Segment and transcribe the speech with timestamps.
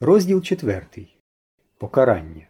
[0.00, 1.18] Розділ четвертий.
[1.78, 2.48] Покарання.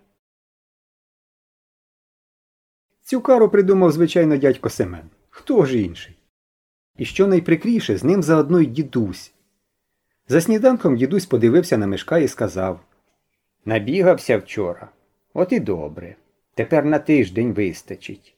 [3.02, 5.10] Цю кару придумав, звичайно, дядько Семен.
[5.30, 6.18] Хто ж інший?
[6.96, 9.32] І що найприкріше, з ним заодно й дідусь.
[10.28, 12.80] За сніданком дідусь подивився на мешка і сказав
[13.64, 14.90] Набігався вчора.
[15.34, 16.16] От і добре.
[16.54, 18.36] Тепер на тиждень вистачить.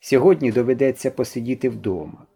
[0.00, 2.26] Сьогодні доведеться посидіти вдома.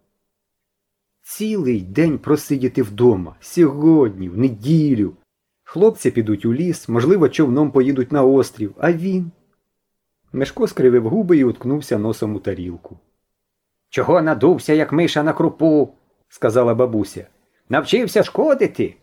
[1.21, 3.35] Цілий день просидіти вдома.
[3.39, 5.15] Сьогодні, в неділю.
[5.71, 9.31] Хлопці підуть у ліс, можливо, човном поїдуть на острів, а він.
[10.33, 12.99] Мешко скривив губи і уткнувся носом у тарілку.
[13.89, 15.93] Чого надувся, як миша на крупу?
[16.29, 17.27] сказала бабуся.
[17.69, 18.95] Навчився шкодити?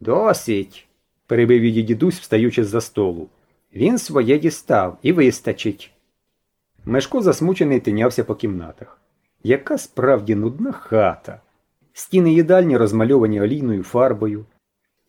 [0.00, 0.88] Досить,
[1.26, 3.28] перебив її дідусь, встаючи з за столу.
[3.74, 5.92] Він своє дістав і вистачить.
[6.84, 9.00] Мешко засмучений тинявся по кімнатах.
[9.42, 11.40] Яка справді нудна хата.
[11.92, 14.46] Стіни їдальні розмальовані олійною фарбою.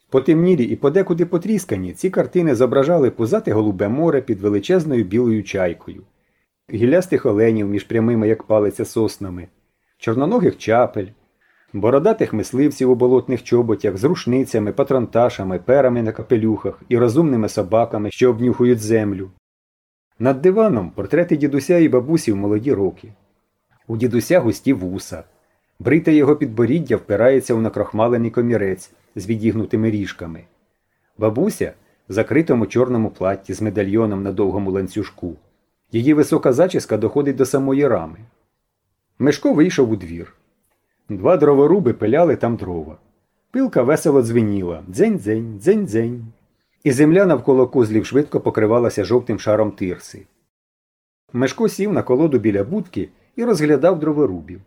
[0.10, 6.04] Потемнілі і подекуди потріскані, ці картини зображали пузате голубе море під величезною білою чайкою,
[6.74, 9.48] гілястих оленів між прямими, як палиця соснами,
[9.98, 11.08] чорноногих чапель,
[11.74, 18.30] бородатих мисливців у болотних чоботях з рушницями, патронташами, перами на капелюхах і розумними собаками, що
[18.30, 19.32] обнюхують землю.
[20.20, 23.14] Над диваном портрети дідуся і бабусі в молоді роки.
[23.88, 25.24] У дідуся густі вуса.
[25.80, 30.44] Брите його підборіддя впирається у накрохмалений комірець з відігнутими ріжками.
[31.18, 31.74] Бабуся
[32.10, 35.36] в закритому чорному платті з медальйоном на довгому ланцюжку.
[35.92, 38.18] Її висока зачіска доходить до самої рами.
[39.20, 40.34] Мешко вийшов у двір.
[41.10, 42.98] Два дроворуби пиляли там дрова.
[43.52, 46.26] Пилка весело дзвеніла дзень-дзень, дзень-дзень.
[46.84, 50.26] І земля навколо козлів швидко покривалася жовтим шаром тирси.
[51.34, 54.62] Мешко сів на колоду біля будки і розглядав дроворубів.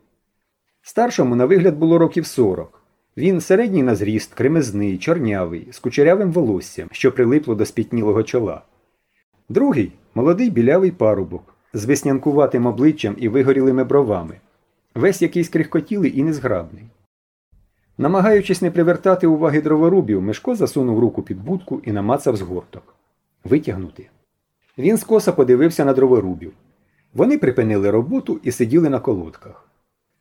[0.83, 2.83] Старшому на вигляд було років сорок.
[3.17, 8.63] Він середній на зріст, кремезний, чорнявий, з кучерявим волоссям, що прилипло до спітнілого чола.
[9.49, 14.37] Другий молодий білявий парубок з веснянкуватим обличчям і вигорілими бровами,
[14.95, 16.85] весь якийсь крихкотілий і незграбний.
[17.99, 22.95] Намагаючись не привертати уваги дроворубів, Мешко засунув руку під будку і намацав згорток.
[23.45, 24.09] Витягнути.
[24.79, 26.53] Він скоса подивився на дроворубів.
[27.15, 29.70] Вони припинили роботу і сиділи на колодках.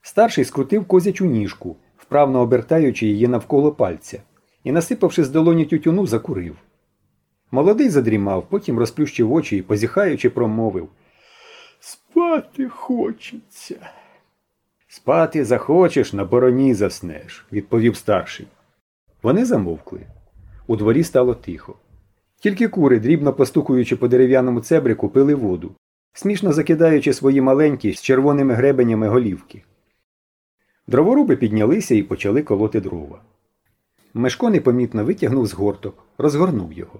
[0.09, 4.21] Старший скрутив козячу ніжку, вправно обертаючи її навколо пальця,
[4.63, 6.55] і, насипавши з долоні тютюну, закурив.
[7.51, 10.89] Молодий задрімав, потім розплющив очі і, позіхаючи, промовив
[11.79, 13.75] Спати хочеться.
[14.87, 18.47] Спати захочеш, на бороні заснеш, відповів старший.
[19.23, 19.99] Вони замовкли.
[20.67, 21.75] У дворі стало тихо.
[22.39, 25.71] Тільки кури, дрібно постукуючи по дерев'яному цебрику, пили воду,
[26.13, 29.63] смішно закидаючи свої маленькі з червоними гребенями голівки.
[30.89, 33.21] Дроворуби піднялися і почали колоти дрова.
[34.13, 36.99] Мешко непомітно витягнув з горток, розгорнув його.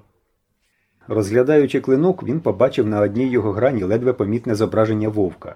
[1.07, 5.55] Розглядаючи клинок, він побачив на одній його грані ледве помітне зображення вовка.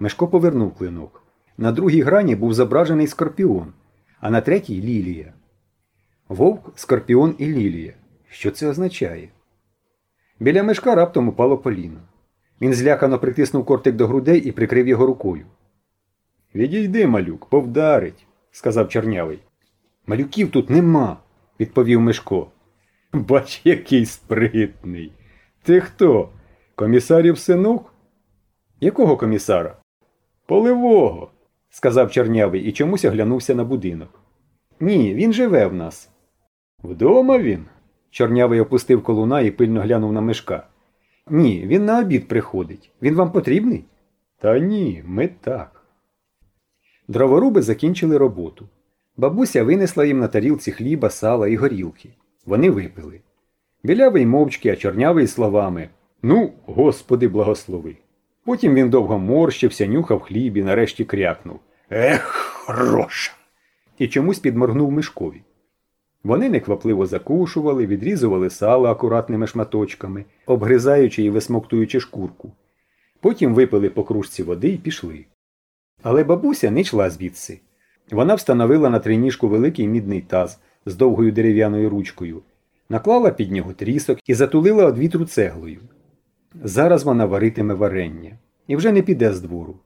[0.00, 1.22] Мешко повернув клинок.
[1.56, 3.72] На другій грані був зображений скорпіон,
[4.20, 5.32] а на третій лілія.
[6.28, 7.92] Вовк, скорпіон і лілія.
[8.28, 9.28] Що це означає?
[10.40, 12.00] Біля мешка раптом упало поліно.
[12.60, 15.46] Він злякано притиснув кортик до грудей і прикрив його рукою.
[16.54, 19.38] Відійди, малюк, повдарить, сказав чорнявий.
[20.06, 21.16] Малюків тут нема,
[21.60, 22.50] відповів Мишко.
[23.12, 25.12] Бач, який спритний.
[25.62, 26.28] Ти хто?
[26.74, 27.94] Комісарів синок?
[28.80, 29.76] Якого комісара?
[30.46, 31.30] Поливого,
[31.70, 34.20] сказав чорнявий і чомусь оглянувся на будинок.
[34.80, 36.10] Ні, він живе в нас.
[36.82, 37.64] Вдома він?
[38.10, 40.66] Чорнявий опустив колуна і пильно глянув на мишка.
[41.30, 42.90] Ні, він на обід приходить.
[43.02, 43.84] Він вам потрібний?
[44.40, 45.77] Та ні, ми так.
[47.08, 48.68] Дроворуби закінчили роботу.
[49.16, 52.08] Бабуся винесла їм на тарілці хліба, сала і горілки.
[52.46, 53.20] Вони випили.
[53.82, 55.88] Білявий мовчки, а чорнявий словами
[56.22, 57.96] Ну, Господи, благослови.
[58.44, 61.60] Потім він довго морщився, нюхав хліб і нарешті крякнув
[61.90, 62.34] Ех,
[62.66, 63.32] хороша.
[63.98, 65.42] І чомусь підморгнув мишкові.
[66.24, 72.52] Вони неквапливо закушували, відрізували сало акуратними шматочками, обгризаючи і висмоктуючи шкурку.
[73.20, 75.24] Потім випили по кружці води і пішли.
[76.02, 77.60] Але бабуся не йшла звідси.
[78.10, 82.42] Вона встановила на триніжку великий мідний таз з довгою дерев'яною ручкою,
[82.88, 85.80] наклала під нього трісок і затулила од вітру цеглою.
[86.64, 89.76] Зараз вона варитиме варення і вже не піде з двору.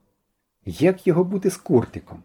[0.67, 2.23] Як його бути з кортиком?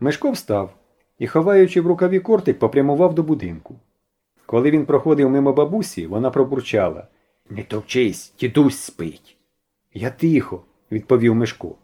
[0.00, 0.74] Мешко встав
[1.18, 3.74] і, ховаючи в рукаві кортик, попрямував до будинку.
[4.46, 7.06] Коли він проходив мимо бабусі, вона пробурчала
[7.50, 9.36] Не товчись, дідусь спить.
[9.94, 10.62] Я тихо,
[10.92, 11.74] відповів Мешко.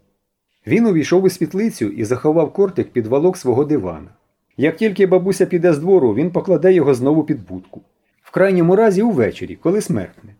[0.66, 4.08] Він увійшов у світлицю і заховав кортик під валок свого дивана.
[4.56, 7.82] Як тільки бабуся піде з двору, він покладе його знову під будку.
[8.22, 10.34] В крайньому разі увечері, коли смеркне.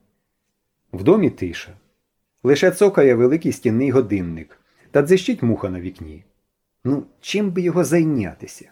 [0.93, 1.73] В домі тиша.
[2.43, 4.59] Лише цокає великий стінний годинник
[4.91, 6.25] та дзищить муха на вікні.
[6.85, 8.71] Ну, чим би його зайнятися?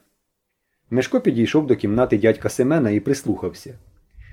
[0.91, 3.75] Мешко підійшов до кімнати дядька Семена і прислухався.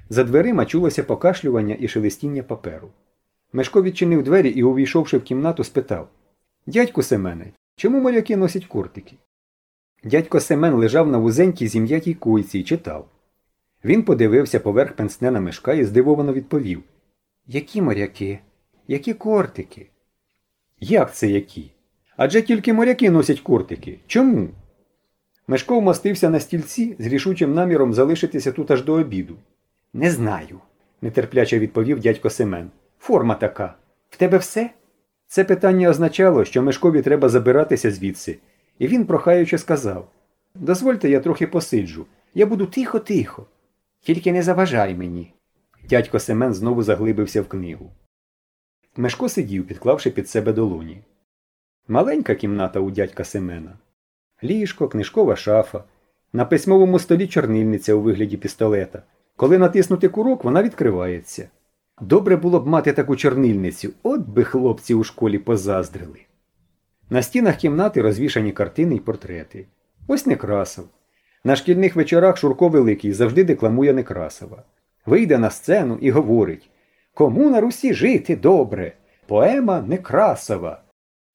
[0.10, 2.90] За дверима чулося покашлювання і шелестіння паперу.
[3.54, 6.10] Мешко відчинив двері і, увійшовши в кімнату, спитав
[6.68, 9.18] Дядьку Семене, чому моряки носять куртики?
[10.04, 13.08] Дядько Семен лежав на вузенькій зім'ятій куйці і читав.
[13.86, 16.84] Він подивився поверх пенсне на мешка і здивовано відповів
[17.46, 18.40] Які моряки?
[18.88, 19.90] Які кортики?
[20.80, 21.72] Як це які?
[22.18, 24.00] Адже тільки моряки носять кортики.
[24.08, 24.50] Чому?
[25.48, 29.36] Мешко вмостився на стільці з рішучим наміром залишитися тут аж до обіду.
[29.94, 30.60] Не знаю,
[31.02, 32.72] нетерпляче відповів дядько Семен.
[33.00, 33.76] Форма така.
[34.10, 34.70] В тебе все?
[35.28, 38.40] Це питання означало, що Мешкові треба забиратися звідси,
[38.80, 40.10] і він прохаючи сказав
[40.56, 42.06] Дозвольте, я трохи посиджу.
[42.34, 43.46] Я буду тихо-тихо.
[44.02, 45.34] Тільки не заважай мені.
[45.90, 47.92] Дядько Семен знову заглибився в книгу.
[48.96, 51.02] Мешко сидів, підклавши під себе долоні.
[51.88, 53.74] Маленька кімната у дядька Семена.
[54.44, 55.84] Ліжко, книжкова шафа.
[56.34, 59.04] На письмовому столі чорнильниця у вигляді пістолета.
[59.36, 61.50] Коли натиснути курок, вона відкривається.
[62.02, 66.20] Добре було б мати таку чорнильницю, от би хлопці у школі позаздрили.
[67.10, 69.68] На стінах кімнати розвішані картини й портрети.
[70.08, 70.86] Ось Некрасов.
[71.44, 74.64] На шкільних вечорах Шурко Великий завжди декламує Некрасова.
[75.06, 76.70] Вийде на сцену і говорить
[77.14, 78.94] Кому на Русі жити добре?
[79.28, 80.82] Поема Некрасова.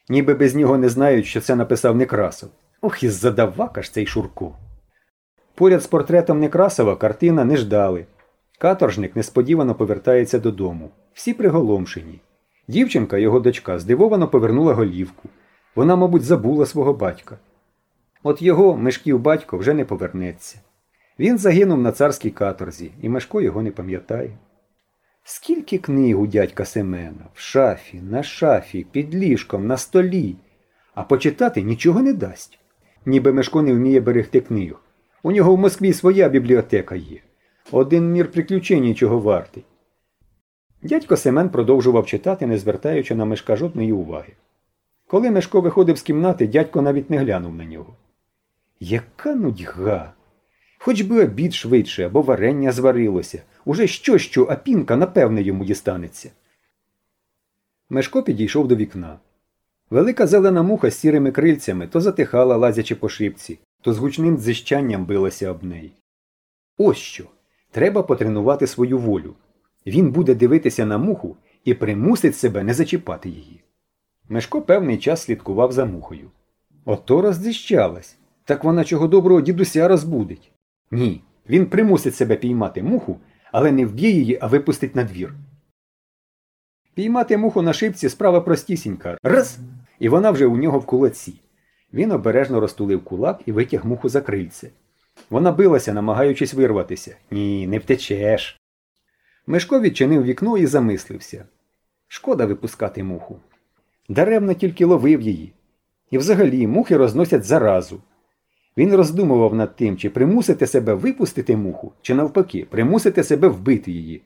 [0.09, 2.51] Ніби без нього не знають, що це написав Некрасов.
[2.81, 4.57] Ох, і задавака ж цей Шурко.
[5.55, 8.07] Поряд з портретом Некрасова картина не ждали.
[8.63, 10.91] Каторжник несподівано повертається додому.
[11.13, 12.21] Всі приголомшені.
[12.69, 15.29] Дівчинка, його дочка, здивовано повернула голівку.
[15.75, 17.39] Вона, мабуть, забула свого батька.
[18.23, 20.61] От його мешків батько вже не повернеться.
[21.19, 24.39] Він загинув на царській каторзі, і Мешко його не пам'ятає.
[25.25, 30.37] Скільки книг у дядька Семена в шафі, на шафі, під ліжком, на столі,
[30.95, 32.59] а почитати нічого не дасть.
[33.07, 34.75] Ніби Мешко не вміє берегти книг.
[35.23, 37.21] У нього в Москві своя бібліотека є.
[37.73, 39.65] Один мір приключень чого вартий.
[40.83, 44.33] Дядько Семен продовжував читати, не звертаючи на Мешка жодної уваги.
[45.07, 47.97] Коли Мешко виходив з кімнати, дядько навіть не глянув на нього.
[48.81, 50.13] Яка нудьга!
[50.79, 53.43] Хоч би обід швидше або варення зварилося.
[53.65, 56.31] Уже що, що, а пінка, напевне, йому дістанеться.
[57.91, 59.19] Мешко підійшов до вікна.
[59.91, 65.05] Велика зелена муха з сірими крильцями то затихала, лазячи по шипці, то з гучним дзищанням
[65.05, 65.93] билася об неї.
[66.79, 67.25] Ось що.
[67.73, 69.35] Треба потренувати свою волю.
[69.87, 73.61] Він буде дивитися на муху і примусить себе не зачіпати її.
[74.29, 76.31] Мешко певний час слідкував за мухою.
[76.85, 78.17] Ото роздищалась.
[78.45, 80.53] Так вона чого доброго дідуся розбудить.
[80.91, 83.21] Ні, він примусить себе піймати муху,
[83.53, 85.35] але не вб'є її, а випустить на двір.
[86.95, 89.19] Піймати муху на шипці справа простісінька.
[89.23, 89.59] Раз!
[89.99, 91.41] І вона вже у нього в кулаці.
[91.93, 94.71] Він обережно розтулив кулак і витяг муху за крильце.
[95.31, 97.17] Вона билася, намагаючись вирватися.
[97.31, 98.61] Ні, не втечеш.
[99.47, 101.45] Мешко відчинив вікно і замислився.
[102.09, 103.41] Шкода випускати муху.
[104.09, 105.53] Даремно тільки ловив її.
[106.11, 108.01] І взагалі мухи розносять заразу.
[108.77, 114.23] Він роздумував над тим, чи примусити себе випустити муху, чи навпаки, примусити себе вбити її,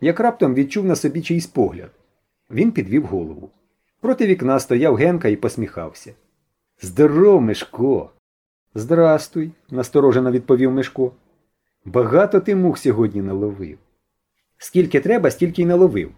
[0.00, 1.90] як раптом відчув на собі чийсь погляд.
[2.50, 3.50] Він підвів голову.
[4.00, 6.14] Проти вікна стояв Генка і посміхався.
[6.82, 8.10] Здоров, Мишко.
[8.74, 11.12] Здрастуй, насторожено відповів Мишко.
[11.84, 13.78] Багато ти мух сьогодні наловив.
[14.58, 16.12] Скільки треба, стільки й наловив.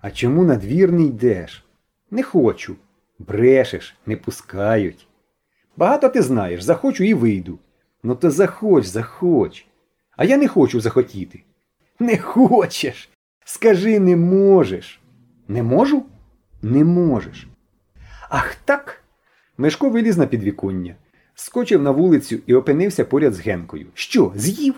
[0.00, 1.64] А чому на двір не йдеш?
[2.10, 2.76] Не хочу.
[3.18, 5.08] Брешеш, не пускають.
[5.76, 7.58] Багато ти знаєш, захочу і вийду.
[8.02, 9.64] Ну то заходь, заходь.
[10.16, 11.42] А я не хочу захотіти.
[11.98, 13.08] Не хочеш.
[13.44, 15.00] Скажи, не можеш.
[15.48, 16.04] Не можу?
[16.62, 17.48] Не можеш.
[18.28, 19.04] Ах так.
[19.58, 20.96] Мишко виліз на підвіконня,
[21.34, 23.86] скочив на вулицю і опинився поряд з Генкою.
[23.94, 24.74] Що, з'їв?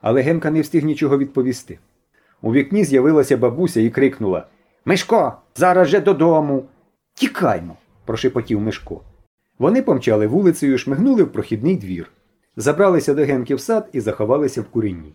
[0.00, 1.78] Але Генка не встиг нічого відповісти.
[2.42, 4.46] У вікні з'явилася бабуся і крикнула
[4.84, 6.64] Мишко, зараз же додому.
[7.14, 9.00] Тікаймо, прошепотів Мишко.
[9.58, 12.10] Вони помчали вулицею, шмигнули в прохідний двір,
[12.56, 15.12] забралися до Генки в сад і заховалися в курені.